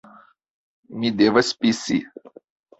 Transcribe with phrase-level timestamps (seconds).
[0.97, 2.03] Mi devas pisi